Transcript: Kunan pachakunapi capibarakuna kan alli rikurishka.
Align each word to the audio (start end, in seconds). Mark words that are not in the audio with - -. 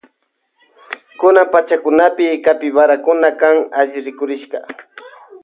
Kunan 1.19 1.47
pachakunapi 1.53 2.25
capibarakuna 2.45 3.29
kan 3.41 3.55
alli 3.79 3.99
rikurishka. 4.09 4.59